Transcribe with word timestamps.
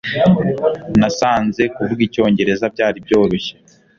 Nasanze 0.99 1.63
kuvuga 1.75 2.01
icyongereza 2.07 2.65
byari 2.73 2.97
byoroshye 3.05 3.53